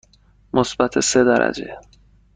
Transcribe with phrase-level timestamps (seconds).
[0.53, 1.77] مثبت سه درجه.